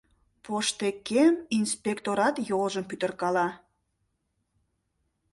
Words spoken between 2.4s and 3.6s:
йолжым пӱтыркала.